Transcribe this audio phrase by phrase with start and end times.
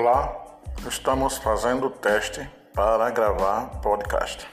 [0.00, 0.34] Olá,
[0.88, 4.48] estamos fazendo o teste para gravar podcast.